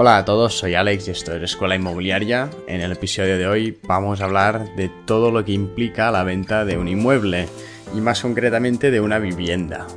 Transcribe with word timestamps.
Hola 0.00 0.18
a 0.18 0.24
todos, 0.24 0.56
soy 0.56 0.76
Alex 0.76 1.08
y 1.08 1.10
esto 1.10 1.34
es 1.34 1.42
Escuela 1.42 1.74
Inmobiliaria. 1.74 2.48
En 2.68 2.82
el 2.82 2.92
episodio 2.92 3.36
de 3.36 3.48
hoy 3.48 3.80
vamos 3.82 4.20
a 4.20 4.26
hablar 4.26 4.76
de 4.76 4.92
todo 5.06 5.32
lo 5.32 5.44
que 5.44 5.50
implica 5.50 6.12
la 6.12 6.22
venta 6.22 6.64
de 6.64 6.78
un 6.78 6.86
inmueble 6.86 7.48
y 7.92 8.00
más 8.00 8.22
concretamente 8.22 8.92
de 8.92 9.00
una 9.00 9.18
vivienda. 9.18 9.88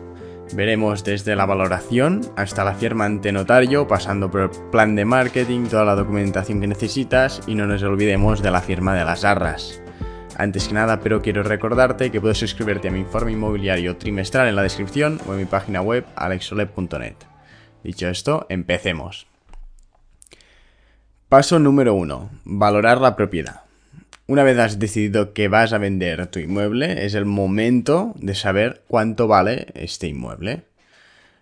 Veremos 0.56 1.04
desde 1.04 1.36
la 1.36 1.46
valoración 1.46 2.22
hasta 2.36 2.64
la 2.64 2.74
firma 2.74 3.06
ante 3.06 3.32
notario, 3.32 3.88
pasando 3.88 4.32
por 4.32 4.42
el 4.42 4.50
plan 4.72 4.96
de 4.96 5.06
marketing, 5.06 5.68
toda 5.68 5.86
la 5.86 5.94
documentación 5.94 6.62
que 6.62 6.66
necesitas 6.66 7.40
y 7.46 7.54
no 7.54 7.68
nos 7.68 7.84
olvidemos 7.84 8.42
de 8.42 8.50
la 8.50 8.62
firma 8.62 8.96
de 8.96 9.06
las 9.06 9.24
arras. 9.24 9.84
Antes 10.36 10.68
que 10.68 10.74
nada, 10.74 11.00
pero 11.02 11.22
quiero 11.22 11.44
recordarte 11.44 12.10
que 12.10 12.20
puedes 12.20 12.40
suscribirte 12.40 12.88
a 12.88 12.92
mi 12.92 13.02
informe 13.02 13.34
inmobiliario 13.34 13.98
trimestral 13.98 14.48
en 14.48 14.56
la 14.56 14.64
descripción 14.64 15.22
o 15.28 15.34
en 15.34 15.38
mi 15.38 15.46
página 15.46 15.84
web 15.84 16.08
alexolep.net. 16.16 17.18
Dicho 17.84 18.08
esto, 18.10 18.48
empecemos. 18.50 19.31
Paso 21.32 21.60
número 21.60 21.94
1. 21.94 22.30
Valorar 22.44 23.00
la 23.00 23.16
propiedad. 23.16 23.62
Una 24.28 24.44
vez 24.44 24.58
has 24.60 24.80
decidido 24.80 25.32
que 25.32 25.48
vas 25.48 25.72
a 25.72 25.78
vender 25.78 26.28
tu 26.28 26.40
inmueble, 26.40 27.06
es 27.06 27.14
el 27.14 27.24
momento 27.24 28.14
de 28.18 28.36
saber 28.36 28.84
cuánto 28.90 29.30
vale 29.30 29.68
este 29.74 30.08
inmueble. 30.08 30.64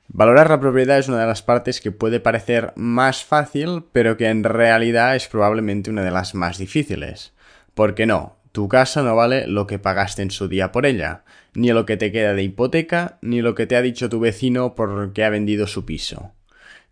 Valorar 0.08 0.52
la 0.52 0.60
propiedad 0.60 1.00
es 1.00 1.08
una 1.08 1.22
de 1.22 1.26
las 1.26 1.42
partes 1.42 1.82
que 1.82 1.92
puede 1.92 2.20
parecer 2.20 2.72
más 2.76 3.26
fácil, 3.26 3.84
pero 3.92 4.16
que 4.16 4.28
en 4.28 4.44
realidad 4.44 5.16
es 5.16 5.28
probablemente 5.28 5.90
una 5.90 6.04
de 6.04 6.12
las 6.12 6.36
más 6.36 6.60
difíciles. 6.60 7.34
¿Por 7.74 7.96
qué 7.96 8.06
no? 8.06 8.38
Tu 8.52 8.68
casa 8.68 9.02
no 9.02 9.16
vale 9.16 9.48
lo 9.48 9.66
que 9.66 9.80
pagaste 9.80 10.22
en 10.22 10.30
su 10.30 10.48
día 10.48 10.72
por 10.72 10.86
ella, 10.86 11.24
ni 11.56 11.72
lo 11.72 11.88
que 11.88 11.98
te 11.98 12.12
queda 12.12 12.36
de 12.36 12.44
hipoteca, 12.44 13.18
ni 13.24 13.42
lo 13.42 13.56
que 13.56 13.66
te 13.66 13.76
ha 13.76 13.82
dicho 13.82 14.08
tu 14.08 14.20
vecino 14.20 14.76
porque 14.76 15.24
ha 15.24 15.32
vendido 15.32 15.66
su 15.66 15.84
piso. 15.84 16.32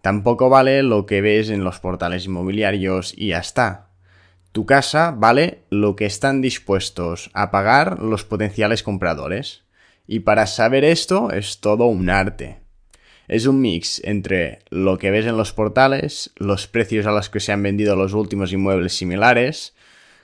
Tampoco 0.07 0.47
vale 0.47 0.83
lo 0.83 1.05
que 1.05 1.19
ves 1.19 1.49
en 1.49 1.65
los 1.65 1.81
portales 1.81 2.27
inmobiliarios 2.27 3.13
y 3.13 3.27
ya 3.31 3.39
está. 3.39 3.89
Tu 4.53 4.65
casa 4.65 5.11
vale 5.11 5.63
lo 5.69 5.97
que 5.97 6.05
están 6.05 6.39
dispuestos 6.39 7.29
a 7.33 7.51
pagar 7.51 7.99
los 7.99 8.23
potenciales 8.23 8.83
compradores. 8.83 9.65
Y 10.07 10.21
para 10.21 10.47
saber 10.47 10.85
esto 10.85 11.31
es 11.31 11.59
todo 11.59 11.87
un 11.87 12.09
arte. 12.09 12.61
Es 13.27 13.47
un 13.47 13.59
mix 13.59 14.01
entre 14.05 14.59
lo 14.69 14.97
que 14.97 15.11
ves 15.11 15.25
en 15.25 15.35
los 15.35 15.51
portales, 15.51 16.31
los 16.37 16.67
precios 16.67 17.05
a 17.05 17.11
los 17.11 17.29
que 17.29 17.41
se 17.41 17.51
han 17.51 17.61
vendido 17.61 17.97
los 17.97 18.13
últimos 18.13 18.53
inmuebles 18.53 18.93
similares, 18.93 19.75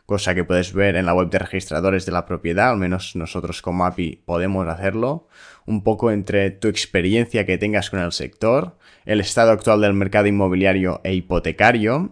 cosa 0.06 0.36
que 0.36 0.44
puedes 0.44 0.74
ver 0.74 0.96
en 0.96 1.06
la 1.06 1.14
web 1.14 1.30
de 1.30 1.40
registradores 1.40 2.06
de 2.06 2.12
la 2.12 2.26
propiedad, 2.26 2.70
al 2.70 2.78
menos 2.78 3.16
nosotros 3.16 3.62
como 3.62 3.86
API 3.86 4.22
podemos 4.26 4.68
hacerlo, 4.68 5.28
un 5.66 5.84
poco 5.84 6.12
entre 6.12 6.52
tu 6.52 6.68
experiencia 6.68 7.46
que 7.46 7.58
tengas 7.58 7.90
con 7.90 8.00
el 8.00 8.12
sector, 8.12 8.78
el 9.06 9.22
estado 9.22 9.52
actual 9.52 9.82
del 9.82 9.94
mercado 9.94 10.28
inmobiliario 10.28 11.02
e 11.04 11.14
hipotecario, 11.14 12.12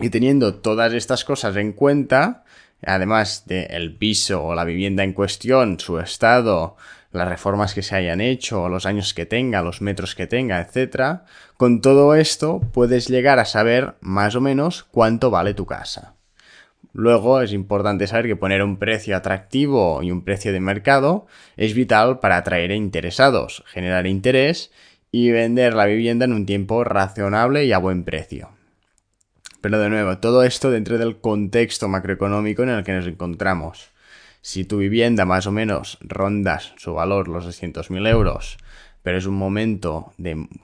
y 0.00 0.10
teniendo 0.10 0.54
todas 0.54 0.92
estas 0.92 1.24
cosas 1.24 1.56
en 1.56 1.72
cuenta, 1.72 2.44
además 2.84 3.44
del 3.46 3.94
piso 3.96 4.44
o 4.44 4.54
la 4.54 4.64
vivienda 4.64 5.02
en 5.02 5.12
cuestión, 5.12 5.80
su 5.80 5.98
estado, 5.98 6.76
las 7.10 7.28
reformas 7.28 7.74
que 7.74 7.82
se 7.82 7.96
hayan 7.96 8.20
hecho, 8.20 8.68
los 8.68 8.86
años 8.86 9.14
que 9.14 9.26
tenga, 9.26 9.62
los 9.62 9.80
metros 9.80 10.14
que 10.14 10.26
tenga, 10.26 10.60
etc., 10.60 11.20
con 11.56 11.80
todo 11.80 12.14
esto 12.14 12.60
puedes 12.72 13.08
llegar 13.08 13.38
a 13.38 13.44
saber 13.44 13.96
más 14.00 14.34
o 14.36 14.40
menos 14.40 14.84
cuánto 14.84 15.30
vale 15.30 15.54
tu 15.54 15.66
casa. 15.66 16.17
Luego 16.92 17.40
es 17.40 17.52
importante 17.52 18.06
saber 18.06 18.26
que 18.26 18.36
poner 18.36 18.62
un 18.62 18.78
precio 18.78 19.16
atractivo 19.16 20.02
y 20.02 20.10
un 20.10 20.24
precio 20.24 20.52
de 20.52 20.60
mercado 20.60 21.26
es 21.56 21.74
vital 21.74 22.18
para 22.20 22.38
atraer 22.38 22.70
a 22.70 22.74
interesados, 22.74 23.62
generar 23.66 24.06
interés 24.06 24.72
y 25.12 25.30
vender 25.30 25.74
la 25.74 25.86
vivienda 25.86 26.24
en 26.24 26.32
un 26.32 26.46
tiempo 26.46 26.84
razonable 26.84 27.64
y 27.64 27.72
a 27.72 27.78
buen 27.78 28.04
precio. 28.04 28.50
Pero 29.60 29.78
de 29.78 29.90
nuevo, 29.90 30.18
todo 30.18 30.44
esto 30.44 30.70
dentro 30.70 30.98
del 30.98 31.18
contexto 31.18 31.88
macroeconómico 31.88 32.62
en 32.62 32.70
el 32.70 32.84
que 32.84 32.92
nos 32.92 33.06
encontramos. 33.06 33.90
Si 34.40 34.64
tu 34.64 34.78
vivienda 34.78 35.24
más 35.24 35.46
o 35.46 35.52
menos 35.52 35.98
rondas 36.00 36.72
su 36.76 36.94
valor 36.94 37.28
los 37.28 37.44
200.000 37.44 38.08
euros, 38.08 38.56
pero 39.02 39.18
es 39.18 39.26
un 39.26 39.34
momento 39.34 40.12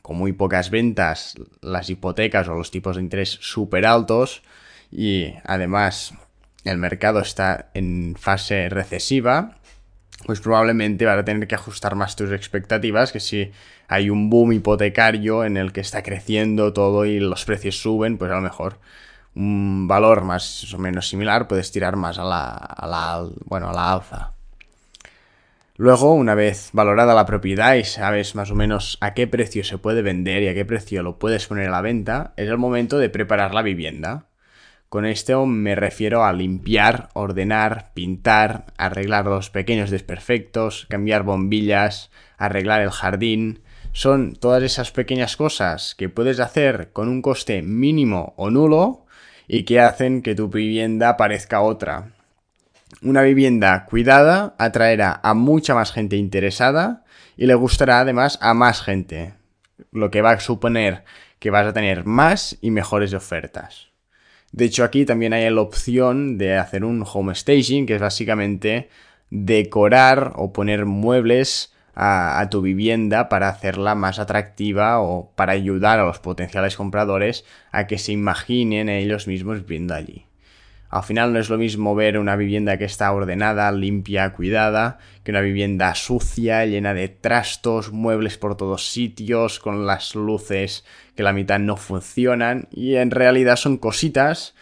con 0.03 0.17
muy 0.17 0.33
pocas 0.33 0.71
ventas, 0.71 1.35
las 1.61 1.91
hipotecas 1.91 2.49
o 2.49 2.55
los 2.55 2.71
tipos 2.71 2.97
de 2.97 3.03
interés 3.03 3.31
súper 3.41 3.87
altos, 3.87 4.43
y 4.95 5.35
además 5.45 6.15
el 6.65 6.79
mercado 6.79 7.21
está 7.21 7.71
en 7.75 8.15
fase 8.19 8.69
recesiva, 8.69 9.57
pues 10.25 10.41
probablemente 10.41 11.05
vas 11.05 11.19
a 11.19 11.25
tener 11.25 11.49
que 11.49 11.57
ajustar 11.57 11.97
más 11.97 12.17
tus 12.17 12.31
expectativas 12.31 13.13
que 13.13 13.21
si 13.21 13.51
hay 13.89 14.09
un 14.09 14.31
boom 14.31 14.53
hipotecario 14.53 15.45
en 15.45 15.57
el 15.57 15.73
que 15.73 15.81
está 15.81 16.03
creciendo 16.03 16.73
todo 16.73 17.05
y 17.05 17.19
los 17.19 17.45
precios 17.45 17.77
suben, 17.77 18.17
pues 18.17 18.31
a 18.31 18.37
lo 18.37 18.41
mejor 18.41 18.79
un 19.35 19.89
valor 19.89 20.23
más 20.23 20.73
o 20.73 20.79
menos 20.79 21.09
similar 21.09 21.49
puedes 21.49 21.73
tirar 21.73 21.97
más 21.97 22.19
a 22.19 22.25
la, 22.25 23.29
bueno, 23.47 23.69
a 23.69 23.73
la 23.73 23.93
alza. 23.93 24.33
Luego, 25.77 26.15
una 26.15 26.37
vez 26.37 26.71
valorada 26.73 27.15
la 27.15 27.27
propiedad 27.27 27.75
y 27.75 27.83
sabes 27.83 28.37
más 28.37 28.53
o 28.53 28.55
menos 28.55 28.97
a 29.01 29.13
qué 29.13 29.27
precio 29.27 29.65
se 29.65 29.77
puede 29.77 30.03
vender 30.03 30.45
y 30.45 30.49
a 30.49 30.55
qué 30.55 30.65
precio 30.65 31.03
lo 31.03 31.19
puedes 31.19 31.49
poner 31.49 31.67
a 31.67 31.73
la 31.73 31.81
venta, 31.81 32.33
es 32.37 32.49
el 32.49 32.59
momento 32.59 32.99
de 32.99 33.11
preparar 33.11 33.55
la 33.55 33.63
vivienda. 33.63 34.29
Con 34.95 35.07
esto 35.07 35.45
me 35.45 35.75
refiero 35.75 36.25
a 36.25 36.33
limpiar, 36.33 37.09
ordenar, 37.15 37.91
pintar, 37.95 38.67
arreglar 38.79 39.25
los 39.25 39.51
pequeños 39.51 39.91
desperfectos, 39.91 40.87
cambiar 40.89 41.25
bombillas, 41.25 42.13
arreglar 42.39 42.81
el 42.81 42.93
jardín. 42.93 43.65
Son 43.91 44.37
todas 44.37 44.63
esas 44.63 44.93
pequeñas 44.93 45.37
cosas 45.37 45.97
que 45.97 46.09
puedes 46.09 46.39
hacer 46.39 46.93
con 46.93 47.09
un 47.09 47.23
coste 47.23 47.61
mínimo 47.61 48.35
o 48.37 48.51
nulo 48.51 49.05
y 49.49 49.65
que 49.65 49.81
hacen 49.81 50.23
que 50.23 50.37
tu 50.37 50.47
vivienda 50.47 51.17
parezca 51.17 51.61
otra. 51.61 52.13
Una 53.03 53.23
vivienda 53.23 53.87
cuidada 53.87 54.55
atraerá 54.59 55.19
a 55.25 55.35
mucha 55.35 55.75
más 55.75 55.91
gente 55.91 56.15
interesada 56.15 57.03
y 57.37 57.47
le 57.47 57.55
gustará 57.57 57.99
además 57.99 58.39
a 58.41 58.55
más 58.55 58.81
gente, 58.81 59.35
lo 59.91 60.13
que 60.13 60.23
va 60.23 60.31
a 60.31 60.39
suponer 60.39 61.03
que 61.41 61.51
vas 61.51 61.67
a 61.67 61.73
tener 61.73 62.05
más 62.05 62.59
y 62.61 62.71
mejores 62.71 63.13
ofertas. 63.13 63.93
De 64.55 64.67
hecho, 64.67 64.85
aquí 64.85 65.05
también 65.05 65.33
hay 65.33 65.51
la 65.51 65.63
opción 65.63 66.39
de 66.39 66.57
hacer 66.57 66.85
un 66.85 67.05
home 67.13 67.35
staging, 67.35 67.87
que 67.87 67.97
es 67.97 68.01
básicamente 68.01 68.89
decorar 69.29 70.35
o 70.37 70.53
poner 70.53 70.87
muebles 70.87 71.75
a, 71.97 72.47
tu 72.53 72.63
vivienda 72.63 73.29
para 73.29 73.49
hacerla 73.49 73.97
más 73.97 74.21
atractiva 74.21 75.01
o 75.01 75.33
para 75.35 75.55
ayudar 75.55 75.99
a 75.99 76.05
los 76.05 76.21
potenciales 76.21 76.77
compradores 76.77 77.45
a 77.73 77.89
que 77.89 77.99
se 77.99 78.13
imaginen 78.13 78.89
ellos 78.89 79.27
mismos 79.27 79.63
viviendo 79.63 79.93
allí. 79.93 80.25
Al 80.95 81.03
final 81.03 81.33
no 81.33 81.41
es 81.41 81.51
lo 81.51 81.59
mismo 81.59 81.97
ver 81.97 82.19
una 82.19 82.37
vivienda 82.37 82.79
que 82.79 82.85
está 82.85 83.11
ordenada, 83.11 83.73
limpia, 83.73 84.33
cuidada, 84.33 84.99
que 85.25 85.33
una 85.33 85.41
vivienda 85.41 85.93
sucia, 85.97 86.65
llena 86.67 86.95
de 86.95 87.09
trastos, 87.09 87.91
muebles 87.91 88.39
por 88.39 88.57
todos 88.57 88.93
sitios, 88.93 89.59
con 89.59 89.89
las 89.89 90.15
luces 90.15 90.85
que 91.17 91.25
la 91.25 91.33
mitad 91.33 91.59
no 91.59 91.77
funcionan 91.77 92.69
y 92.71 92.95
en 92.95 93.11
realidad 93.11 93.57
son 93.57 93.79
cositas 93.79 94.55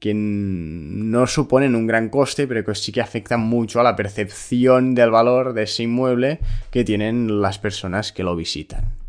que 0.00 0.12
no 0.12 1.28
suponen 1.28 1.76
un 1.76 1.86
gran 1.86 2.08
coste, 2.08 2.48
pero 2.48 2.64
que 2.64 2.74
sí 2.74 2.90
que 2.90 3.00
afectan 3.00 3.42
mucho 3.42 3.78
a 3.78 3.84
la 3.84 3.94
percepción 3.94 4.96
del 4.96 5.12
valor 5.12 5.52
de 5.52 5.62
ese 5.62 5.84
inmueble 5.84 6.40
que 6.72 6.82
tienen 6.82 7.40
las 7.40 7.60
personas 7.60 8.10
que 8.10 8.24
lo 8.24 8.34
visitan. 8.34 9.05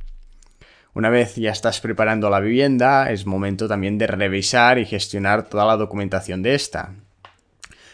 Una 0.98 1.12
vez 1.12 1.36
ya 1.36 1.52
estás 1.52 1.80
preparando 1.80 2.28
la 2.32 2.40
vivienda, 2.40 3.12
es 3.12 3.28
momento 3.28 3.68
también 3.68 4.00
de 4.00 4.08
revisar 4.08 4.80
y 4.80 4.86
gestionar 4.86 5.44
toda 5.44 5.64
la 5.64 5.78
documentación 5.78 6.42
de 6.42 6.56
esta. 6.56 6.96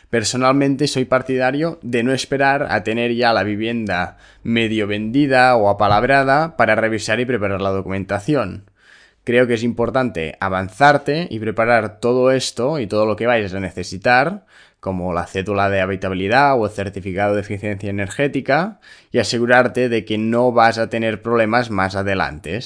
Personalmente 0.09 0.87
soy 0.87 1.03
partidario 1.03 1.79
de 1.81 2.01
no 2.01 2.13
esperar 2.13 2.67
a 2.69 2.81
tener 2.83 3.13
ya 3.13 3.33
la 3.33 3.43
vivienda 3.43 4.19
medio 4.41 4.87
vendida 4.87 5.53
o 5.57 5.67
apalabrada 5.67 6.55
para 6.55 6.75
revisar 6.75 7.19
y 7.19 7.25
preparar 7.25 7.59
la 7.59 7.71
documentación. 7.71 8.71
Creo 9.23 9.47
que 9.47 9.53
es 9.53 9.63
importante 9.63 10.35
avanzarte 10.39 11.27
y 11.29 11.39
preparar 11.39 11.99
todo 11.99 12.31
esto 12.31 12.79
y 12.79 12.87
todo 12.87 13.05
lo 13.05 13.15
que 13.15 13.27
vayas 13.27 13.53
a 13.53 13.59
necesitar, 13.59 14.45
como 14.79 15.13
la 15.13 15.25
cédula 15.25 15.69
de 15.69 15.79
habitabilidad 15.79 16.59
o 16.59 16.65
el 16.65 16.71
certificado 16.71 17.35
de 17.35 17.41
eficiencia 17.41 17.89
energética, 17.89 18.79
y 19.11 19.19
asegurarte 19.19 19.87
de 19.87 20.03
que 20.03 20.17
no 20.17 20.51
vas 20.51 20.77
a 20.77 20.89
tener 20.89 21.21
problemas 21.21 21.69
más 21.69 21.95
adelante 21.95 22.59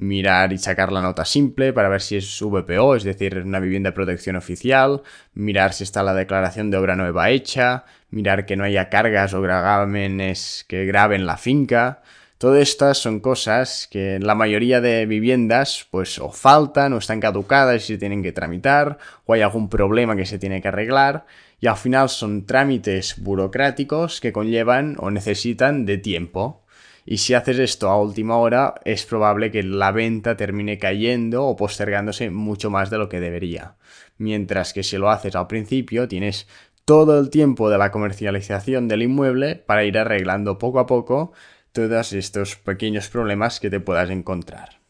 mirar 0.00 0.52
y 0.52 0.58
sacar 0.58 0.92
la 0.92 1.02
nota 1.02 1.24
simple 1.26 1.72
para 1.74 1.90
ver 1.90 2.00
si 2.00 2.16
es 2.16 2.40
VPO, 2.40 2.96
es 2.96 3.04
decir, 3.04 3.36
una 3.44 3.60
vivienda 3.60 3.90
de 3.90 3.94
protección 3.94 4.36
oficial, 4.36 5.02
mirar 5.34 5.74
si 5.74 5.84
está 5.84 6.02
la 6.02 6.14
declaración 6.14 6.70
de 6.70 6.78
obra 6.78 6.96
nueva 6.96 7.28
hecha, 7.30 7.84
mirar 8.10 8.46
que 8.46 8.56
no 8.56 8.64
haya 8.64 8.88
cargas 8.88 9.34
o 9.34 9.42
gravámenes 9.42 10.64
que 10.68 10.86
graben 10.86 11.26
la 11.26 11.36
finca. 11.36 12.02
Todas 12.40 12.62
estas 12.62 12.96
son 12.96 13.20
cosas 13.20 13.86
que 13.90 14.14
en 14.14 14.26
la 14.26 14.34
mayoría 14.34 14.80
de 14.80 15.04
viviendas 15.04 15.86
pues 15.90 16.18
o 16.18 16.32
faltan 16.32 16.94
o 16.94 16.96
están 16.96 17.20
caducadas 17.20 17.84
y 17.84 17.86
se 17.86 17.98
tienen 17.98 18.22
que 18.22 18.32
tramitar 18.32 18.96
o 19.26 19.34
hay 19.34 19.42
algún 19.42 19.68
problema 19.68 20.16
que 20.16 20.24
se 20.24 20.38
tiene 20.38 20.62
que 20.62 20.68
arreglar 20.68 21.26
y 21.60 21.66
al 21.66 21.76
final 21.76 22.08
son 22.08 22.46
trámites 22.46 23.22
burocráticos 23.22 24.22
que 24.22 24.32
conllevan 24.32 24.96
o 25.00 25.10
necesitan 25.10 25.84
de 25.84 25.98
tiempo 25.98 26.64
Y 27.04 27.18
si 27.18 27.34
haces 27.34 27.58
esto 27.58 27.90
a 27.90 28.00
última 28.00 28.38
hora, 28.38 28.74
es 28.86 29.04
probable 29.04 29.50
que 29.50 29.62
la 29.62 29.92
venta 29.92 30.38
termine 30.38 30.78
cayendo 30.78 31.44
o 31.44 31.56
postergándose 31.56 32.30
mucho 32.30 32.70
más 32.70 32.88
de 32.88 32.96
lo 32.96 33.10
que 33.10 33.20
debería. 33.20 33.74
Mientras 34.16 34.72
que 34.72 34.82
si 34.82 34.96
lo 34.96 35.10
haces 35.10 35.36
al 35.36 35.46
principio, 35.46 36.08
tienes 36.08 36.46
todo 36.86 37.20
el 37.20 37.28
tiempo 37.28 37.68
de 37.68 37.78
la 37.78 37.90
comercialización 37.90 38.88
del 38.88 39.02
inmueble 39.02 39.56
para 39.56 39.84
ir 39.84 39.98
arreglando 39.98 40.56
poco 40.58 40.78
a 40.78 40.86
poco 40.86 41.32
todos 41.72 42.12
estos 42.12 42.56
pequeños 42.56 43.08
problemas 43.08 43.60
que 43.60 43.70
te 43.70 43.80
puedas 43.80 44.10
encontrar. 44.10 44.80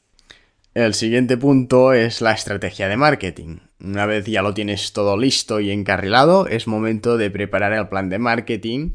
El 0.75 0.95
siguiente 0.95 1.37
punto 1.37 1.93
es 1.93 2.21
la 2.21 2.33
estrategia 2.33 2.89
de 2.89 2.97
marketing. 2.97 3.59
Una 3.81 4.07
vez 4.07 4.27
ya 4.27 4.43
lo 4.43 4.55
tienes 4.55 4.93
todo 4.93 5.17
listo 5.17 5.61
y 5.61 5.71
encarrilado, 5.71 6.47
es 6.47 6.67
momento 6.67 7.17
de 7.17 7.31
preparar 7.31 7.73
el 7.73 7.89
plan 7.89 8.09
de 8.09 8.19
marketing 8.19 8.93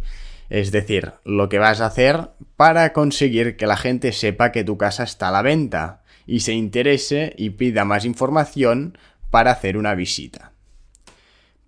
es 0.50 0.72
decir, 0.72 1.14
lo 1.24 1.50
que 1.50 1.60
vas 1.60 1.82
a 1.82 1.88
hacer 1.88 2.30
para 2.56 2.94
conseguir 2.94 3.58
que 3.58 3.68
la 3.68 3.78
gente 3.78 4.12
sepa 4.12 4.52
que 4.52 4.64
tu 4.64 4.78
casa 4.78 5.04
está 5.04 5.30
a 5.30 5.32
la 5.32 5.42
venta 5.42 6.04
y 6.28 6.42
se 6.42 6.54
interese 6.54 7.34
y 7.38 7.52
pida 7.52 7.86
más 7.86 8.06
información 8.06 8.98
para 9.30 9.52
hacer 9.52 9.78
una 9.78 9.96
visita. 9.96 10.52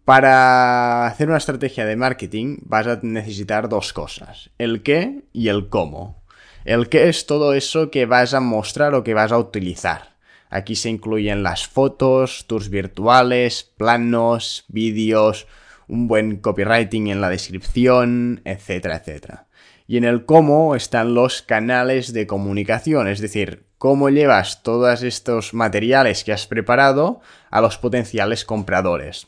Para 0.08 1.06
hacer 1.06 1.28
una 1.28 1.38
estrategia 1.38 1.86
de 1.86 1.98
marketing 1.98 2.60
vas 2.62 2.88
a 2.88 2.98
necesitar 3.02 3.68
dos 3.68 3.92
cosas, 3.92 4.52
el 4.58 4.82
qué 4.82 5.26
y 5.34 5.50
el 5.50 5.68
cómo. 5.68 6.24
El 6.64 6.88
qué 6.88 7.10
es 7.10 7.26
todo 7.26 7.54
eso 7.54 7.92
que 7.92 8.06
vas 8.06 8.34
a 8.34 8.40
mostrar 8.40 8.96
o 8.96 9.04
que 9.04 9.14
vas 9.14 9.34
a 9.34 9.38
utilizar. 9.38 10.16
Aquí 10.50 10.78
se 10.78 10.88
incluyen 10.88 11.44
las 11.44 11.68
fotos, 11.68 12.46
tours 12.48 12.70
virtuales, 12.70 13.70
planos, 13.76 14.64
vídeos, 14.70 15.46
un 15.90 16.08
buen 16.08 16.38
copywriting 16.38 17.08
en 17.08 17.20
la 17.20 17.28
descripción, 17.28 18.40
etcétera, 18.46 18.96
etcétera. 18.96 19.48
Y 19.88 19.98
en 19.98 20.06
el 20.06 20.24
cómo 20.24 20.78
están 20.78 21.16
los 21.16 21.42
canales 21.42 22.14
de 22.14 22.28
comunicación, 22.28 23.10
es 23.10 23.20
decir, 23.20 23.66
cómo 23.78 24.10
llevas 24.10 24.64
todos 24.64 25.04
estos 25.04 25.54
materiales 25.54 26.24
que 26.24 26.32
has 26.32 26.48
preparado 26.48 27.20
a 27.52 27.60
los 27.60 27.78
potenciales 27.78 28.46
compradores. 28.46 29.28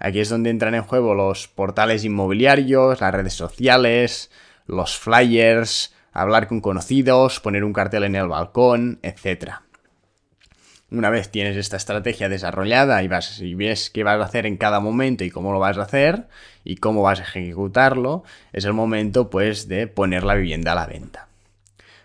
Aquí 0.00 0.20
es 0.20 0.30
donde 0.30 0.48
entran 0.48 0.74
en 0.74 0.82
juego 0.82 1.14
los 1.14 1.46
portales 1.46 2.04
inmobiliarios, 2.04 3.02
las 3.02 3.14
redes 3.14 3.34
sociales, 3.34 4.30
los 4.66 4.98
flyers, 4.98 5.94
hablar 6.12 6.48
con 6.48 6.62
conocidos, 6.62 7.38
poner 7.38 7.64
un 7.64 7.74
cartel 7.74 8.04
en 8.04 8.14
el 8.14 8.26
balcón, 8.26 8.98
etcétera. 9.02 9.62
Una 10.90 11.10
vez 11.10 11.30
tienes 11.30 11.56
esta 11.56 11.76
estrategia 11.76 12.30
desarrollada 12.30 13.02
y, 13.02 13.10
y 13.40 13.54
ves 13.54 13.90
qué 13.90 14.02
vas 14.02 14.18
a 14.18 14.24
hacer 14.24 14.46
en 14.46 14.56
cada 14.56 14.80
momento 14.80 15.22
y 15.22 15.30
cómo 15.30 15.52
lo 15.52 15.60
vas 15.60 15.76
a 15.76 15.82
hacer 15.82 16.28
y 16.64 16.76
cómo 16.76 17.02
vas 17.02 17.20
a 17.20 17.24
ejecutarlo, 17.24 18.24
es 18.54 18.64
el 18.64 18.72
momento 18.72 19.28
pues 19.28 19.68
de 19.68 19.86
poner 19.86 20.24
la 20.24 20.34
vivienda 20.34 20.72
a 20.72 20.76
la 20.76 20.86
venta. 20.86 21.28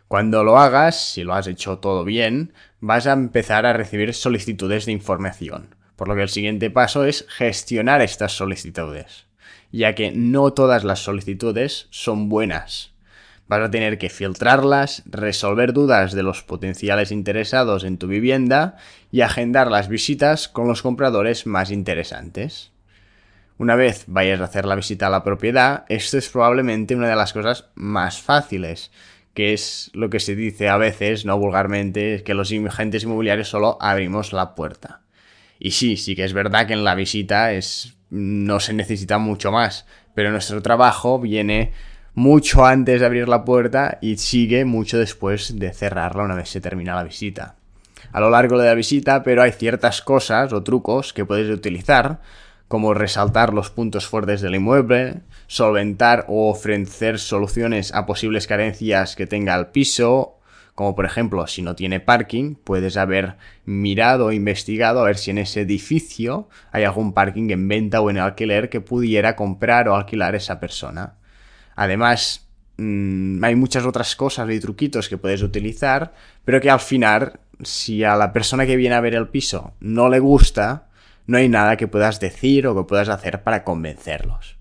Cuando 0.10 0.44
lo 0.44 0.60
hagas, 0.60 1.14
si 1.14 1.24
lo 1.24 1.34
has 1.34 1.48
hecho 1.48 1.80
todo 1.80 2.04
bien, 2.04 2.54
vas 2.82 3.08
a 3.08 3.14
empezar 3.14 3.66
a 3.66 3.74
recibir 3.74 4.14
solicitudes 4.14 4.86
de 4.86 4.92
información, 4.92 5.76
por 5.96 6.08
lo 6.08 6.16
que 6.16 6.24
el 6.24 6.30
siguiente 6.30 6.70
paso 6.70 7.06
es 7.06 7.26
gestionar 7.30 8.02
estas 8.02 8.32
solicitudes, 8.34 9.26
ya 9.72 9.96
que 9.96 10.12
no 10.12 10.52
todas 10.54 10.84
las 10.84 11.00
solicitudes 11.00 11.88
son 11.90 12.30
buenas 12.30 12.96
vas 13.48 13.62
a 13.62 13.72
tener 13.72 13.98
que 13.98 14.10
filtrarlas, 14.10 15.04
resolver 15.06 15.74
dudas 15.74 16.14
de 16.14 16.24
los 16.24 16.44
potenciales 16.44 17.12
interesados 17.12 17.84
en 17.84 17.98
tu 17.98 18.08
vivienda 18.08 18.78
y 19.12 19.22
agendar 19.22 19.70
las 19.70 19.88
visitas 19.88 20.48
con 20.48 20.68
los 20.68 20.82
compradores 20.82 21.46
más 21.46 21.72
interesantes. 21.72 22.72
Una 23.58 23.76
vez 23.76 24.06
vayas 24.08 24.42
a 24.42 24.46
hacer 24.46 24.66
la 24.66 24.76
visita 24.76 25.08
a 25.08 25.12
la 25.12 25.24
propiedad, 25.24 25.86
esto 25.88 26.18
es 26.18 26.28
probablemente 26.30 26.96
una 26.96 27.08
de 27.08 27.16
las 27.16 27.32
cosas 27.32 27.70
más 27.76 28.22
fáciles, 28.22 28.92
que 29.34 29.54
es 29.54 29.92
lo 29.94 30.10
que 30.10 30.20
se 30.20 30.36
dice 30.36 30.68
a 30.68 30.78
veces, 30.78 31.26
no 31.26 31.38
vulgarmente, 31.38 32.24
que 32.24 32.34
los 32.34 32.52
agentes 32.52 33.04
inmobiliarios 33.04 33.50
solo 33.50 33.78
abrimos 33.80 34.34
la 34.34 34.56
puerta. 34.56 35.05
Y 35.60 35.72
sí, 35.72 35.98
sí 35.98 36.16
que 36.16 36.24
es 36.24 36.34
verdad 36.34 36.68
que 36.68 36.74
en 36.74 36.84
la 36.84 36.96
visita 36.96 37.54
es 37.54 37.96
no 38.10 38.60
se 38.60 38.74
necesita 38.74 39.18
mucho 39.18 39.52
más, 39.52 39.86
pero 40.14 40.32
nuestro 40.32 40.62
trabajo 40.62 41.20
viene 41.20 41.74
mucho 42.14 42.66
antes 42.66 43.02
de 43.02 43.06
abrir 43.06 43.28
la 43.28 43.44
puerta 43.44 43.98
y 44.02 44.18
sigue 44.18 44.64
mucho 44.66 44.98
después 44.98 45.60
de 45.60 45.74
cerrarla 45.74 46.24
una 46.24 46.36
vez 46.36 46.50
se 46.50 46.62
termina 46.62 46.96
la 46.96 47.04
visita. 47.04 47.56
A 48.12 48.20
lo 48.22 48.30
largo 48.30 48.58
de 48.58 48.68
la 48.68 48.74
visita, 48.74 49.24
pero 49.24 49.42
hay 49.42 49.52
ciertas 49.52 50.02
cosas 50.02 50.54
o 50.54 50.64
trucos 50.64 51.12
que 51.12 51.26
puedes 51.26 51.50
utilizar, 51.50 52.22
como 52.68 52.94
resaltar 52.94 53.54
los 53.54 53.70
puntos 53.70 54.08
fuertes 54.08 54.42
del 54.42 54.56
inmueble, 54.56 55.22
solventar 55.48 56.26
o 56.30 56.50
ofrecer 56.50 57.20
soluciones 57.20 57.94
a 57.94 58.06
posibles 58.06 58.48
carencias 58.48 59.16
que 59.16 59.28
tenga 59.28 59.56
el 59.56 59.68
piso, 59.68 60.35
como 60.76 60.94
por 60.94 61.06
ejemplo, 61.06 61.48
si 61.48 61.62
no 61.62 61.74
tiene 61.74 62.02
parking, 62.02 62.56
puedes 62.56 62.98
haber 62.98 63.38
mirado 63.64 64.28
o 64.28 64.32
investigado 64.34 65.00
a 65.00 65.06
ver 65.06 65.18
si 65.18 65.32
en 65.32 65.38
ese 65.38 65.62
edificio 65.62 66.50
hay 66.74 66.84
algún 66.84 67.14
parking 67.14 67.50
en 67.50 67.66
venta 67.70 68.02
o 68.02 68.10
en 68.10 68.18
alquiler 68.18 68.70
que 68.70 68.82
pudiera 68.82 69.38
comprar 69.38 69.88
o 69.88 69.96
alquilar 69.96 70.36
esa 70.36 70.60
persona. 70.60 71.16
Además, 71.78 72.50
mm, 72.76 73.42
hay 73.42 73.56
muchas 73.56 73.86
otras 73.86 74.18
cosas 74.18 74.50
y 74.50 74.60
truquitos 74.60 75.08
que 75.08 75.18
puedes 75.18 75.42
utilizar, 75.44 76.14
pero 76.44 76.60
que 76.60 76.70
al 76.70 76.82
final, 76.82 77.40
si 77.64 78.04
a 78.04 78.18
la 78.18 78.34
persona 78.34 78.66
que 78.66 78.76
viene 78.76 78.96
a 78.96 79.02
ver 79.02 79.16
el 79.16 79.30
piso 79.30 79.74
no 79.80 80.10
le 80.10 80.20
gusta, 80.20 80.90
no 81.26 81.38
hay 81.38 81.48
nada 81.48 81.78
que 81.78 81.88
puedas 81.88 82.20
decir 82.20 82.68
o 82.68 82.76
que 82.76 82.84
puedas 82.84 83.08
hacer 83.08 83.44
para 83.44 83.64
convencerlos. 83.64 84.58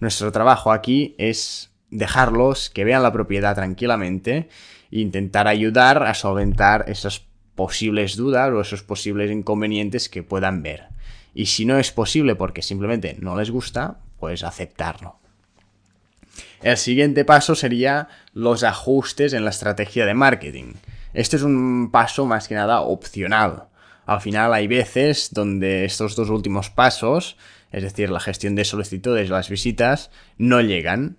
Nuestro 0.00 0.32
trabajo 0.32 0.72
aquí 0.72 1.14
es 1.18 1.70
dejarlos 1.90 2.68
que 2.70 2.84
vean 2.84 3.04
la 3.04 3.12
propiedad 3.12 3.54
tranquilamente 3.54 4.48
intentar 5.00 5.48
ayudar 5.48 6.02
a 6.02 6.14
solventar 6.14 6.84
esas 6.88 7.22
posibles 7.54 8.16
dudas 8.16 8.50
o 8.52 8.60
esos 8.60 8.82
posibles 8.82 9.30
inconvenientes 9.30 10.08
que 10.08 10.22
puedan 10.22 10.62
ver. 10.62 10.88
Y 11.34 11.46
si 11.46 11.64
no 11.64 11.78
es 11.78 11.90
posible 11.92 12.34
porque 12.34 12.62
simplemente 12.62 13.16
no 13.18 13.36
les 13.36 13.50
gusta, 13.50 13.98
pues 14.20 14.44
aceptarlo. 14.44 15.16
El 16.62 16.76
siguiente 16.76 17.24
paso 17.24 17.54
sería 17.54 18.08
los 18.34 18.62
ajustes 18.62 19.32
en 19.32 19.44
la 19.44 19.50
estrategia 19.50 20.06
de 20.06 20.14
marketing. 20.14 20.74
Este 21.12 21.36
es 21.36 21.42
un 21.42 21.90
paso 21.90 22.26
más 22.26 22.48
que 22.48 22.54
nada 22.54 22.80
opcional. 22.82 23.64
Al 24.06 24.20
final 24.20 24.52
hay 24.52 24.66
veces 24.66 25.30
donde 25.32 25.84
estos 25.84 26.16
dos 26.16 26.30
últimos 26.30 26.70
pasos, 26.70 27.36
es 27.70 27.82
decir, 27.82 28.10
la 28.10 28.20
gestión 28.20 28.54
de 28.54 28.64
solicitudes 28.64 29.30
las 29.30 29.48
visitas, 29.48 30.10
no 30.38 30.60
llegan. 30.60 31.16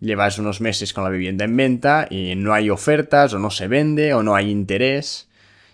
Llevas 0.00 0.38
unos 0.38 0.60
meses 0.60 0.92
con 0.92 1.04
la 1.04 1.10
vivienda 1.10 1.44
en 1.44 1.56
venta 1.56 2.06
y 2.10 2.34
no 2.34 2.54
hay 2.54 2.70
ofertas 2.70 3.34
o 3.34 3.38
no 3.38 3.50
se 3.50 3.68
vende 3.68 4.14
o 4.14 4.22
no 4.22 4.34
hay 4.34 4.50
interés 4.50 5.30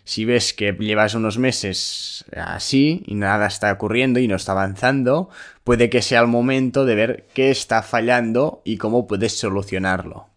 si 0.06 0.24
ves 0.24 0.54
que 0.54 0.72
llevas 0.72 1.14
unos 1.14 1.36
meses 1.36 2.24
así 2.36 3.02
y 3.06 3.16
nada 3.16 3.48
está 3.48 3.72
ocurriendo 3.72 4.20
y 4.20 4.28
no 4.28 4.36
está 4.36 4.52
avanzando, 4.52 5.30
puede 5.64 5.90
que 5.90 6.00
sea 6.00 6.20
el 6.20 6.28
momento 6.28 6.84
de 6.84 6.94
ver 6.94 7.26
qué 7.34 7.50
está 7.50 7.82
fallando 7.82 8.62
y 8.64 8.76
cómo 8.76 9.08
puedes 9.08 9.36
solucionarlo. 9.36 10.28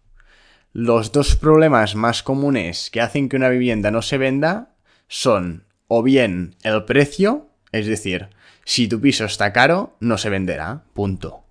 Los 0.72 1.12
dos 1.12 1.36
problemas 1.36 1.94
más 1.94 2.24
comunes 2.24 2.90
que 2.90 3.00
hacen 3.00 3.28
que 3.28 3.36
una 3.36 3.48
vivienda 3.48 3.92
no 3.92 4.02
se 4.02 4.18
venda 4.18 4.74
son 5.06 5.62
o 5.86 6.02
bien 6.02 6.56
el 6.64 6.84
precio, 6.84 7.46
es 7.70 7.86
decir, 7.86 8.28
si 8.64 8.88
tu 8.88 9.00
piso 9.00 9.24
está 9.24 9.52
caro, 9.52 9.96
no 10.00 10.18
se 10.18 10.30
venderá, 10.30 10.82
punto. 10.94 11.44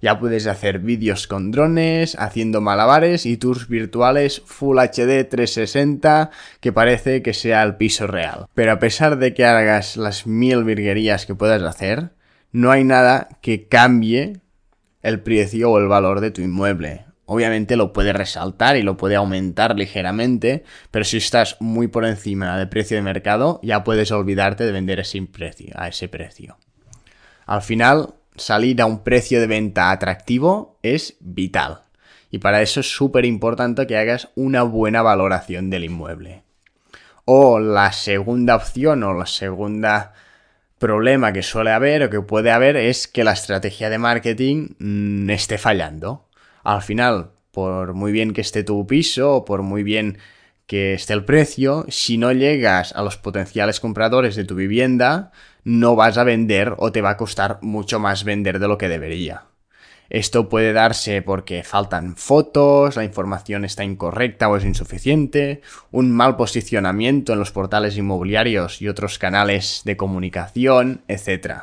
Ya 0.00 0.18
puedes 0.18 0.46
hacer 0.46 0.78
vídeos 0.78 1.26
con 1.26 1.50
drones, 1.50 2.16
haciendo 2.18 2.60
malabares 2.60 3.26
y 3.26 3.36
tours 3.36 3.68
virtuales 3.68 4.42
Full 4.46 4.78
HD 4.78 5.28
360 5.28 6.30
que 6.60 6.72
parece 6.72 7.22
que 7.22 7.34
sea 7.34 7.62
el 7.62 7.76
piso 7.76 8.06
real. 8.06 8.46
Pero 8.54 8.72
a 8.72 8.78
pesar 8.78 9.18
de 9.18 9.34
que 9.34 9.44
hagas 9.44 9.96
las 9.96 10.26
mil 10.26 10.64
virguerías 10.64 11.26
que 11.26 11.34
puedas 11.34 11.62
hacer, 11.62 12.10
no 12.52 12.70
hay 12.70 12.84
nada 12.84 13.28
que 13.42 13.68
cambie 13.68 14.40
el 15.02 15.20
precio 15.20 15.70
o 15.70 15.78
el 15.78 15.88
valor 15.88 16.20
de 16.20 16.30
tu 16.30 16.40
inmueble. 16.40 17.04
Obviamente 17.26 17.76
lo 17.76 17.92
puede 17.92 18.12
resaltar 18.12 18.76
y 18.76 18.82
lo 18.82 18.96
puede 18.96 19.14
aumentar 19.14 19.76
ligeramente, 19.76 20.64
pero 20.90 21.04
si 21.04 21.18
estás 21.18 21.56
muy 21.60 21.86
por 21.86 22.04
encima 22.04 22.58
del 22.58 22.68
precio 22.68 22.96
de 22.96 23.04
mercado, 23.04 23.60
ya 23.62 23.84
puedes 23.84 24.10
olvidarte 24.10 24.64
de 24.64 24.72
vender 24.72 24.98
a 24.98 25.88
ese 25.88 26.08
precio. 26.08 26.56
Al 27.46 27.62
final, 27.62 28.14
salir 28.36 28.80
a 28.80 28.86
un 28.86 29.02
precio 29.02 29.40
de 29.40 29.46
venta 29.46 29.90
atractivo 29.90 30.78
es 30.82 31.16
vital. 31.20 31.82
Y 32.30 32.38
para 32.38 32.62
eso 32.62 32.80
es 32.80 32.90
súper 32.90 33.24
importante 33.24 33.86
que 33.86 33.96
hagas 33.96 34.28
una 34.34 34.62
buena 34.62 35.02
valoración 35.02 35.68
del 35.70 35.84
inmueble. 35.84 36.42
O 37.24 37.58
la 37.58 37.92
segunda 37.92 38.56
opción 38.56 39.02
o 39.02 39.14
la 39.14 39.26
segunda 39.26 40.14
problema 40.78 41.32
que 41.32 41.42
suele 41.42 41.70
haber 41.70 42.02
o 42.02 42.10
que 42.10 42.22
puede 42.22 42.50
haber 42.50 42.76
es 42.76 43.06
que 43.06 43.22
la 43.22 43.32
estrategia 43.32 43.90
de 43.90 43.98
marketing 43.98 44.70
mm, 44.78 45.30
esté 45.30 45.58
fallando. 45.58 46.26
Al 46.64 46.82
final, 46.82 47.32
por 47.52 47.94
muy 47.94 48.12
bien 48.12 48.32
que 48.32 48.40
esté 48.40 48.64
tu 48.64 48.86
piso 48.86 49.36
o 49.36 49.44
por 49.44 49.62
muy 49.62 49.82
bien 49.82 50.18
que 50.66 50.94
esté 50.94 51.12
el 51.12 51.24
precio, 51.24 51.84
si 51.88 52.16
no 52.16 52.32
llegas 52.32 52.94
a 52.94 53.02
los 53.02 53.16
potenciales 53.16 53.80
compradores 53.80 54.36
de 54.36 54.44
tu 54.44 54.54
vivienda, 54.54 55.32
no 55.64 55.96
vas 55.96 56.18
a 56.18 56.24
vender 56.24 56.74
o 56.78 56.92
te 56.92 57.02
va 57.02 57.10
a 57.10 57.16
costar 57.16 57.58
mucho 57.62 57.98
más 57.98 58.24
vender 58.24 58.58
de 58.58 58.68
lo 58.68 58.78
que 58.78 58.88
debería. 58.88 59.44
Esto 60.10 60.48
puede 60.48 60.72
darse 60.72 61.22
porque 61.22 61.62
faltan 61.62 62.16
fotos, 62.16 62.96
la 62.96 63.04
información 63.04 63.64
está 63.64 63.84
incorrecta 63.84 64.48
o 64.48 64.56
es 64.56 64.64
insuficiente, 64.64 65.62
un 65.92 66.10
mal 66.10 66.34
posicionamiento 66.34 67.32
en 67.32 67.38
los 67.38 67.52
portales 67.52 67.96
inmobiliarios 67.96 68.82
y 68.82 68.88
otros 68.88 69.20
canales 69.20 69.82
de 69.84 69.96
comunicación, 69.96 71.02
etc. 71.06 71.62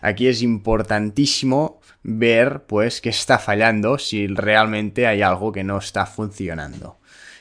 Aquí 0.00 0.28
es 0.28 0.42
importantísimo 0.42 1.80
ver 2.04 2.62
pues 2.66 3.00
qué 3.00 3.08
está 3.08 3.40
fallando 3.40 3.98
si 3.98 4.28
realmente 4.28 5.08
hay 5.08 5.22
algo 5.22 5.50
que 5.50 5.64
no 5.64 5.78
está 5.78 6.06
funcionando. 6.06 6.98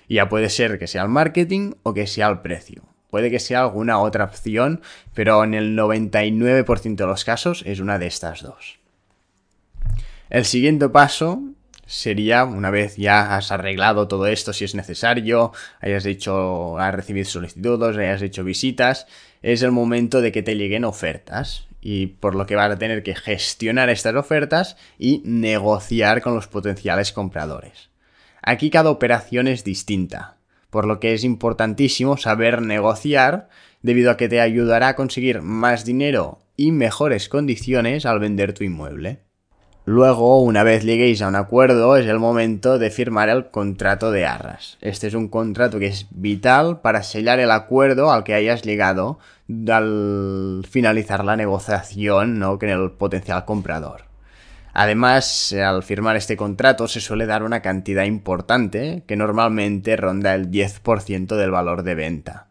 Ya 0.10 0.28
puede 0.28 0.50
ser 0.50 0.80
que 0.80 0.88
sea 0.88 1.04
el 1.04 1.10
marketing 1.10 1.74
o 1.84 1.94
que 1.94 2.08
sea 2.08 2.30
el 2.30 2.40
precio. 2.40 2.87
Puede 3.10 3.32
que 3.32 3.40
sea 3.40 3.62
alguna 3.62 4.00
otra 4.00 4.26
opción, 4.26 4.82
pero 5.14 5.44
en 5.44 5.54
el 5.54 5.78
99% 5.78 6.96
de 6.96 7.06
los 7.06 7.24
casos 7.24 7.64
es 7.66 7.80
una 7.80 8.00
de 8.00 8.08
estas 8.08 8.42
dos. 8.44 8.80
El 10.30 10.46
siguiente 10.46 10.90
paso 10.90 11.42
sería, 11.86 12.44
una 12.44 12.70
vez 12.70 12.98
ya 12.98 13.36
has 13.36 13.52
arreglado 13.52 14.08
todo 14.08 14.28
esto, 14.28 14.52
si 14.52 14.66
es 14.66 14.76
necesario, 14.76 15.54
hayas 15.80 16.06
hecho, 16.06 16.78
has 16.78 16.94
recibido 16.94 17.26
solicitudes, 17.26 17.98
hayas 17.98 18.22
hecho 18.22 18.44
visitas, 18.44 19.08
es 19.42 19.62
el 19.62 19.72
momento 19.72 20.22
de 20.22 20.32
que 20.32 20.44
te 20.44 20.56
lleguen 20.56 20.84
ofertas. 20.86 21.66
Y 21.80 22.08
por 22.08 22.36
lo 22.36 22.46
que 22.46 22.56
vas 22.56 22.72
a 22.72 22.78
tener 22.78 23.04
que 23.04 23.16
gestionar 23.16 23.90
estas 23.90 24.16
ofertas 24.16 24.76
y 24.98 25.22
negociar 25.24 26.22
con 26.22 26.36
los 26.36 26.48
potenciales 26.48 27.14
compradores. 27.14 27.90
Aquí 28.42 28.70
cada 28.70 28.90
operación 28.90 29.48
es 29.48 29.64
distinta, 29.64 30.37
por 30.70 30.86
lo 30.86 31.00
que 31.00 31.14
es 31.14 31.24
importantísimo 31.24 32.18
saber 32.18 32.62
negociar 32.62 33.50
debido 33.82 34.12
a 34.12 34.18
que 34.18 34.30
te 34.30 34.42
ayudará 34.42 34.90
a 34.90 34.96
conseguir 34.96 35.42
más 35.42 35.86
dinero 35.86 36.40
y 36.56 36.72
mejores 36.72 37.30
condiciones 37.30 38.06
al 38.06 38.20
vender 38.20 38.54
tu 38.54 38.64
inmueble. 38.64 39.22
Luego, 39.86 40.42
una 40.42 40.64
vez 40.64 40.84
lleguéis 40.84 41.22
a 41.22 41.30
un 41.30 41.36
acuerdo, 41.36 41.96
es 41.96 42.08
el 42.08 42.20
momento 42.20 42.78
de 42.78 42.90
firmar 42.90 43.30
el 43.30 43.52
contrato 43.52 44.12
de 44.12 44.26
arras. 44.26 44.78
Este 44.82 45.08
es 45.08 45.14
un 45.14 45.30
contrato 45.30 45.80
que 45.80 45.88
es 45.88 46.08
vital 46.10 46.82
para 46.82 47.04
sellar 47.04 47.40
el 47.40 47.52
acuerdo 47.52 48.12
al 48.12 48.26
que 48.26 48.34
hayas 48.34 48.64
llegado 48.64 49.18
al 49.70 50.66
finalizar 50.70 51.24
la 51.24 51.38
negociación 51.38 52.38
¿no? 52.38 52.60
con 52.60 52.68
el 52.68 52.92
potencial 52.92 53.46
comprador. 53.46 54.07
Además, 54.80 55.54
al 55.54 55.82
firmar 55.82 56.18
este 56.18 56.38
contrato 56.38 56.88
se 56.88 57.02
suele 57.02 57.26
dar 57.26 57.42
una 57.42 57.64
cantidad 57.64 58.04
importante, 58.04 59.02
que 59.08 59.16
normalmente 59.16 59.96
ronda 59.96 60.36
el 60.36 60.52
10% 60.52 61.36
del 61.36 61.50
valor 61.50 61.82
de 61.82 61.96
venta. 61.96 62.46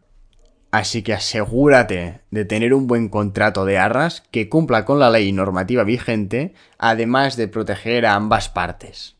Así 0.69 1.03
que 1.03 1.13
asegúrate 1.13 2.19
de 2.29 2.43
tener 2.43 2.73
un 2.73 2.85
buen 2.85 3.07
contrato 3.07 3.63
de 3.63 3.77
arras 3.77 4.23
que 4.29 4.49
cumpla 4.49 4.83
con 4.83 4.99
la 4.99 5.09
ley 5.09 5.31
normativa 5.31 5.85
vigente, 5.85 6.53
además 6.77 7.37
de 7.37 7.47
proteger 7.47 8.05
a 8.05 8.15
ambas 8.15 8.49
partes. 8.49 9.15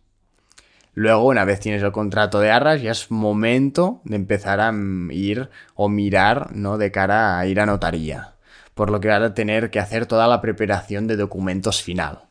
Luego, 0.94 1.28
una 1.28 1.46
vez 1.46 1.62
tienes 1.62 1.84
el 1.84 1.94
contrato 1.94 2.42
de 2.42 2.52
arras, 2.52 2.82
ya 2.82 2.92
es 2.92 3.10
momento 3.10 4.02
de 4.04 4.18
empezar 4.18 4.60
a 4.60 4.74
ir 5.12 5.50
o 5.76 5.88
mirar, 5.88 6.54
¿no? 6.54 6.78
De 6.78 6.92
cara 6.92 7.40
a 7.40 7.48
ir 7.48 7.62
a 7.62 7.66
notaría. 7.66 8.34
Por 8.74 8.90
lo 8.90 9.00
que 9.00 9.08
vas 9.08 9.22
a 9.22 9.34
tener 9.34 9.70
que 9.70 9.80
hacer 9.80 10.08
toda 10.08 10.28
la 10.28 10.42
preparación 10.42 11.08
de 11.08 11.16
documentos 11.16 11.82
final. 11.82 12.27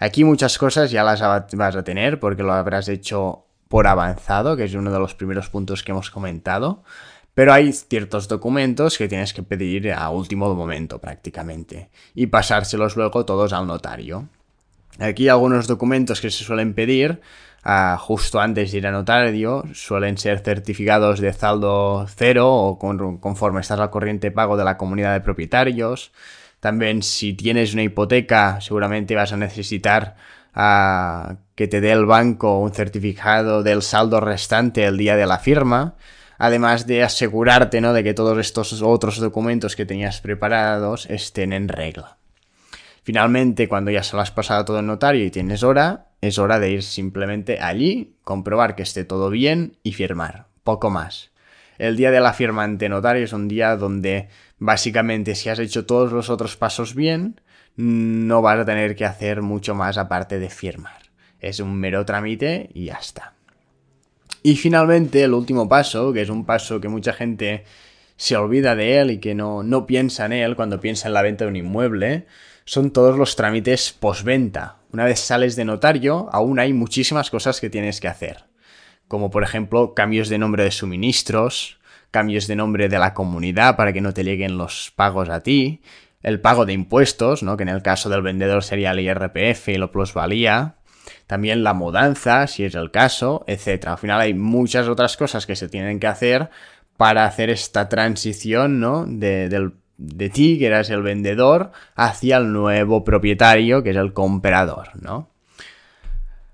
Aquí 0.00 0.24
muchas 0.24 0.56
cosas 0.56 0.90
ya 0.90 1.04
las 1.04 1.20
vas 1.20 1.76
a 1.76 1.84
tener 1.84 2.18
porque 2.18 2.42
lo 2.42 2.54
habrás 2.54 2.88
hecho 2.88 3.44
por 3.68 3.86
avanzado, 3.86 4.56
que 4.56 4.64
es 4.64 4.74
uno 4.74 4.90
de 4.90 4.98
los 4.98 5.14
primeros 5.14 5.50
puntos 5.50 5.84
que 5.84 5.92
hemos 5.92 6.10
comentado. 6.10 6.82
Pero 7.34 7.52
hay 7.52 7.70
ciertos 7.74 8.26
documentos 8.26 8.96
que 8.96 9.08
tienes 9.08 9.34
que 9.34 9.42
pedir 9.42 9.92
a 9.92 10.08
último 10.08 10.52
momento 10.54 10.98
prácticamente 10.98 11.90
y 12.14 12.26
pasárselos 12.26 12.96
luego 12.96 13.26
todos 13.26 13.52
al 13.52 13.66
notario. 13.66 14.26
Aquí 14.98 15.28
algunos 15.28 15.66
documentos 15.66 16.22
que 16.22 16.30
se 16.30 16.44
suelen 16.44 16.72
pedir 16.72 17.20
ah, 17.62 17.98
justo 18.00 18.40
antes 18.40 18.72
de 18.72 18.78
ir 18.78 18.86
a 18.86 18.92
notario 18.92 19.64
suelen 19.74 20.16
ser 20.16 20.40
certificados 20.40 21.20
de 21.20 21.32
saldo 21.34 22.06
cero 22.08 22.50
o 22.50 22.78
conforme 23.20 23.60
estás 23.60 23.78
al 23.80 23.90
corriente 23.90 24.30
pago 24.30 24.56
de 24.56 24.64
la 24.64 24.78
comunidad 24.78 25.12
de 25.12 25.20
propietarios. 25.20 26.10
También 26.60 27.02
si 27.02 27.34
tienes 27.34 27.72
una 27.72 27.82
hipoteca 27.82 28.60
seguramente 28.60 29.14
vas 29.14 29.32
a 29.32 29.36
necesitar 29.36 30.16
ah, 30.54 31.36
que 31.54 31.68
te 31.68 31.80
dé 31.80 31.92
el 31.92 32.06
banco 32.06 32.58
un 32.60 32.72
certificado 32.72 33.62
del 33.62 33.82
saldo 33.82 34.20
restante 34.20 34.84
el 34.84 34.96
día 34.96 35.16
de 35.16 35.26
la 35.26 35.38
firma 35.38 35.96
además 36.40 36.86
de 36.86 37.04
asegurarte 37.04 37.82
¿no? 37.82 37.92
de 37.92 38.02
que 38.02 38.14
todos 38.14 38.36
estos 38.38 38.80
otros 38.80 39.18
documentos 39.18 39.76
que 39.76 39.84
tenías 39.84 40.22
preparados 40.22 41.04
estén 41.10 41.52
en 41.52 41.68
regla. 41.68 42.16
Finalmente, 43.02 43.68
cuando 43.68 43.90
ya 43.90 44.02
se 44.02 44.16
lo 44.16 44.22
has 44.22 44.30
pasado 44.30 44.64
todo 44.64 44.80
el 44.80 44.86
notario 44.86 45.24
y 45.24 45.30
tienes 45.30 45.62
hora, 45.62 46.06
es 46.22 46.38
hora 46.38 46.58
de 46.58 46.70
ir 46.70 46.82
simplemente 46.82 47.60
allí, 47.60 48.16
comprobar 48.24 48.74
que 48.74 48.82
esté 48.82 49.04
todo 49.04 49.28
bien 49.28 49.76
y 49.82 49.92
firmar. 49.92 50.46
Poco 50.64 50.88
más. 50.88 51.30
El 51.76 51.96
día 51.96 52.10
de 52.10 52.20
la 52.20 52.32
firma 52.32 52.64
ante 52.64 52.88
notario 52.88 53.24
es 53.24 53.34
un 53.34 53.46
día 53.46 53.76
donde 53.76 54.28
básicamente 54.60 55.34
si 55.34 55.48
has 55.48 55.58
hecho 55.58 55.84
todos 55.84 56.12
los 56.12 56.30
otros 56.30 56.56
pasos 56.56 56.94
bien, 56.94 57.40
no 57.76 58.42
vas 58.42 58.60
a 58.60 58.64
tener 58.64 58.94
que 58.94 59.04
hacer 59.04 59.42
mucho 59.42 59.74
más 59.74 59.98
aparte 59.98 60.38
de 60.38 60.50
firmar. 60.50 61.00
Es 61.40 61.58
un 61.58 61.74
mero 61.74 62.04
trámite 62.04 62.70
y 62.74 62.84
ya 62.84 62.94
está. 62.94 63.34
Y 64.42 64.56
finalmente, 64.56 65.22
el 65.24 65.34
último 65.34 65.68
paso, 65.68 66.12
que 66.12 66.22
es 66.22 66.28
un 66.28 66.44
paso 66.44 66.80
que 66.80 66.88
mucha 66.88 67.12
gente 67.12 67.64
se 68.16 68.36
olvida 68.36 68.76
de 68.76 68.98
él 68.98 69.10
y 69.10 69.18
que 69.18 69.34
no, 69.34 69.62
no 69.62 69.86
piensa 69.86 70.26
en 70.26 70.32
él 70.32 70.56
cuando 70.56 70.80
piensa 70.80 71.08
en 71.08 71.14
la 71.14 71.22
venta 71.22 71.44
de 71.44 71.50
un 71.50 71.56
inmueble, 71.56 72.26
son 72.64 72.90
todos 72.90 73.18
los 73.18 73.36
trámites 73.36 73.92
postventa. 73.98 74.76
Una 74.92 75.04
vez 75.04 75.20
sales 75.20 75.56
de 75.56 75.64
notario, 75.64 76.28
aún 76.32 76.58
hay 76.58 76.72
muchísimas 76.72 77.30
cosas 77.30 77.60
que 77.60 77.70
tienes 77.70 78.00
que 78.00 78.08
hacer. 78.08 78.44
Como 79.08 79.30
por 79.30 79.42
ejemplo 79.42 79.94
cambios 79.94 80.28
de 80.28 80.38
nombre 80.38 80.64
de 80.64 80.70
suministros, 80.70 81.79
cambios 82.10 82.46
de 82.46 82.56
nombre 82.56 82.88
de 82.88 82.98
la 82.98 83.14
comunidad 83.14 83.76
para 83.76 83.92
que 83.92 84.00
no 84.00 84.12
te 84.12 84.24
lleguen 84.24 84.58
los 84.58 84.92
pagos 84.94 85.28
a 85.28 85.40
ti, 85.40 85.82
el 86.22 86.40
pago 86.40 86.66
de 86.66 86.72
impuestos, 86.72 87.42
¿no? 87.42 87.56
que 87.56 87.62
en 87.62 87.68
el 87.68 87.82
caso 87.82 88.08
del 88.08 88.22
vendedor 88.22 88.62
sería 88.62 88.90
el 88.90 89.00
IRPF 89.00 89.68
y 89.68 89.78
la 89.78 89.90
plusvalía, 89.90 90.76
también 91.26 91.62
la 91.62 91.74
mudanza, 91.74 92.46
si 92.46 92.64
es 92.64 92.74
el 92.74 92.90
caso, 92.90 93.44
etc. 93.46 93.88
Al 93.88 93.98
final 93.98 94.20
hay 94.20 94.34
muchas 94.34 94.88
otras 94.88 95.16
cosas 95.16 95.46
que 95.46 95.56
se 95.56 95.68
tienen 95.68 96.00
que 96.00 96.06
hacer 96.06 96.50
para 96.96 97.24
hacer 97.24 97.50
esta 97.50 97.88
transición, 97.88 98.80
¿no? 98.80 99.06
De, 99.06 99.48
de 99.96 100.28
ti, 100.28 100.58
que 100.58 100.66
eras 100.66 100.90
el 100.90 101.02
vendedor, 101.02 101.70
hacia 101.94 102.36
el 102.36 102.52
nuevo 102.52 103.04
propietario, 103.04 103.82
que 103.82 103.90
es 103.90 103.96
el 103.96 104.12
comprador, 104.12 104.90
¿no? 105.00 105.30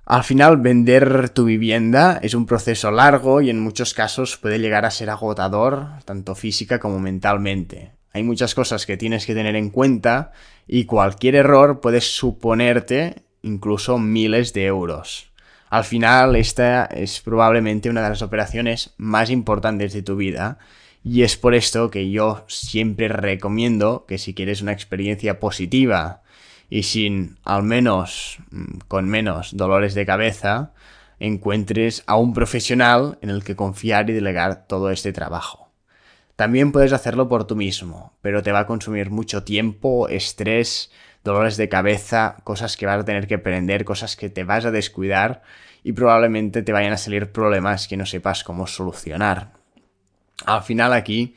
Al 0.07 0.23
final, 0.23 0.59
vender 0.59 1.31
tu 1.31 1.47
vivienda 1.47 2.21
es 2.23 2.35
un 2.35 2.47
proceso 2.47 2.93
largo 2.93 3.41
y 3.41 3.51
en 3.51 3.59
muchos 3.59 3.93
casos 3.93 4.37
puede 4.37 4.61
llegar 4.61 4.85
a 4.85 4.93
ser 4.93 5.11
agotador, 5.11 5.89
tanto 6.05 6.37
física 6.37 6.79
como 6.79 7.01
mentalmente. 7.01 7.91
Hay 8.13 8.23
muchas 8.23 8.55
cosas 8.55 8.87
que 8.87 8.97
tienes 8.97 9.27
que 9.27 9.35
tener 9.35 9.57
en 9.57 9.71
cuenta 9.71 10.31
y 10.69 10.85
cualquier 10.85 11.35
error 11.35 11.81
puede 11.81 12.01
suponerte 12.01 13.25
incluso 13.43 13.99
miles 13.99 14.53
de 14.53 14.67
euros. 14.67 15.33
Al 15.71 15.83
final, 15.83 16.37
esta 16.37 16.85
es 16.85 17.21
probablemente 17.21 17.91
una 17.91 18.03
de 18.03 18.11
las 18.11 18.23
operaciones 18.23 18.95
más 18.99 19.29
importantes 19.29 19.93
de 19.93 20.03
tu 20.03 20.15
vida 20.15 20.59
y 21.03 21.23
es 21.23 21.37
por 21.37 21.57
esto 21.57 21.91
que 21.91 22.09
yo 22.13 22.45
siempre 22.47 23.09
recomiendo 23.09 24.07
que 24.07 24.19
si 24.19 24.35
quieres 24.35 24.63
una 24.63 24.73
experiencia 24.73 25.41
positiva 25.41 26.23
y 26.69 26.85
sin 26.85 27.39
al 27.45 27.63
menos 27.63 28.39
mm, 28.51 28.79
con 28.89 29.09
menos 29.09 29.57
dolores 29.57 29.95
de 29.95 30.07
cabeza, 30.07 30.73
encuentres 31.19 32.03
a 32.07 32.17
un 32.17 32.35
profesional 32.35 33.19
en 33.23 33.31
el 33.31 33.45
que 33.45 33.57
confiar 33.57 34.11
y 34.11 34.13
delegar 34.13 34.67
todo 34.67 34.91
este 34.91 35.13
trabajo. 35.13 35.71
También 36.37 36.71
puedes 36.71 36.93
hacerlo 36.93 37.29
por 37.29 37.47
tú 37.47 37.57
mismo, 37.57 38.13
pero 38.21 38.43
te 38.43 38.53
va 38.53 38.61
a 38.61 38.67
consumir 38.67 39.11
mucho 39.11 39.43
tiempo, 39.43 40.09
estrés, 40.09 40.91
dolores 41.25 41.57
de 41.57 41.71
cabeza, 41.71 42.37
cosas 42.45 42.77
que 42.77 42.85
vas 42.85 43.01
a 43.01 43.05
tener 43.05 43.27
que 43.27 43.37
aprender, 43.37 43.85
cosas 43.85 44.17
que 44.17 44.29
te 44.29 44.45
vas 44.45 44.67
a 44.67 44.71
descuidar 44.71 45.43
y 45.83 45.93
probablemente 45.93 46.63
te 46.63 46.73
vayan 46.73 46.93
a 46.93 46.99
salir 46.99 47.33
problemas 47.33 47.89
que 47.89 47.97
no 47.97 48.05
sepas 48.05 48.45
cómo 48.45 48.67
solucionar. 48.67 49.53
Al 50.45 50.63
final 50.63 50.93
aquí 50.93 51.35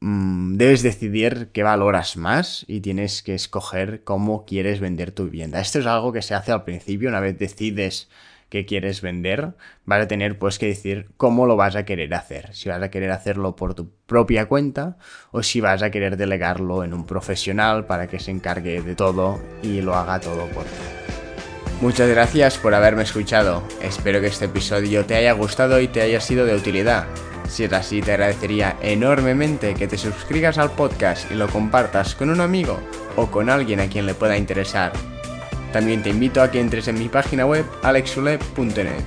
mm, 0.00 0.56
debes 0.56 0.82
decidir 0.82 1.48
qué 1.52 1.62
valoras 1.62 2.16
más 2.16 2.64
y 2.68 2.80
tienes 2.80 3.22
que 3.22 3.34
escoger 3.34 4.02
cómo 4.04 4.44
quieres 4.44 4.80
vender 4.80 5.12
tu 5.12 5.24
vivienda. 5.24 5.60
Esto 5.60 5.78
es 5.78 5.86
algo 5.86 6.12
que 6.12 6.22
se 6.22 6.34
hace 6.34 6.52
al 6.52 6.64
principio, 6.64 7.08
una 7.08 7.20
vez 7.20 7.38
decides 7.38 8.08
que 8.50 8.66
quieres 8.66 9.00
vender, 9.00 9.54
vas 9.86 10.02
a 10.02 10.08
tener 10.08 10.38
pues 10.38 10.58
que 10.58 10.66
decir 10.66 11.08
cómo 11.16 11.46
lo 11.46 11.56
vas 11.56 11.76
a 11.76 11.84
querer 11.84 12.12
hacer. 12.14 12.52
Si 12.52 12.68
vas 12.68 12.82
a 12.82 12.90
querer 12.90 13.12
hacerlo 13.12 13.56
por 13.56 13.74
tu 13.74 13.90
propia 14.06 14.46
cuenta 14.46 14.98
o 15.30 15.42
si 15.42 15.60
vas 15.60 15.82
a 15.82 15.90
querer 15.90 16.16
delegarlo 16.16 16.84
en 16.84 16.92
un 16.92 17.06
profesional 17.06 17.86
para 17.86 18.08
que 18.08 18.18
se 18.18 18.32
encargue 18.32 18.82
de 18.82 18.96
todo 18.96 19.40
y 19.62 19.80
lo 19.80 19.94
haga 19.94 20.20
todo 20.20 20.46
por 20.48 20.64
ti. 20.64 21.00
Muchas 21.80 22.10
gracias 22.10 22.58
por 22.58 22.74
haberme 22.74 23.04
escuchado. 23.04 23.62
Espero 23.80 24.20
que 24.20 24.26
este 24.26 24.44
episodio 24.46 25.06
te 25.06 25.14
haya 25.14 25.32
gustado 25.32 25.80
y 25.80 25.88
te 25.88 26.02
haya 26.02 26.20
sido 26.20 26.44
de 26.44 26.54
utilidad. 26.54 27.06
Si 27.50 27.64
es 27.64 27.72
así, 27.72 28.00
te 28.00 28.12
agradecería 28.12 28.76
enormemente 28.80 29.74
que 29.74 29.88
te 29.88 29.98
suscribas 29.98 30.56
al 30.56 30.70
podcast 30.70 31.28
y 31.32 31.34
lo 31.34 31.48
compartas 31.48 32.14
con 32.14 32.30
un 32.30 32.40
amigo 32.40 32.78
o 33.16 33.26
con 33.26 33.50
alguien 33.50 33.80
a 33.80 33.88
quien 33.88 34.06
le 34.06 34.14
pueda 34.14 34.38
interesar. 34.38 34.92
También 35.72 36.02
te 36.02 36.10
invito 36.10 36.42
a 36.42 36.50
que 36.50 36.60
entres 36.60 36.86
en 36.86 36.98
mi 36.98 37.08
página 37.08 37.46
web 37.46 37.64
alexule.net, 37.82 39.02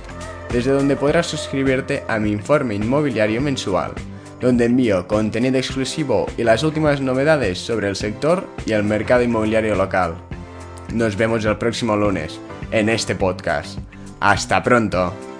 desde 0.50 0.72
donde 0.72 0.94
podrás 0.94 1.26
suscribirte 1.26 2.04
a 2.06 2.18
mi 2.18 2.32
informe 2.32 2.74
inmobiliario 2.74 3.40
mensual, 3.40 3.92
donde 4.40 4.66
envío 4.66 5.08
contenido 5.08 5.56
exclusivo 5.56 6.26
y 6.36 6.44
las 6.44 6.62
últimas 6.62 7.00
novedades 7.00 7.58
sobre 7.58 7.88
el 7.88 7.96
sector 7.96 8.46
y 8.66 8.72
el 8.72 8.84
mercado 8.84 9.22
inmobiliario 9.22 9.74
local. 9.74 10.16
Nos 10.92 11.16
vemos 11.16 11.46
el 11.46 11.56
próximo 11.56 11.96
lunes 11.96 12.38
en 12.70 12.90
este 12.90 13.14
podcast. 13.14 13.78
Hasta 14.20 14.62
pronto. 14.62 15.33